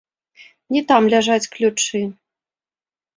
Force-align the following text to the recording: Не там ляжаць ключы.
Не 0.75 0.79
там 0.91 1.09
ляжаць 1.13 1.49
ключы. 1.57 2.01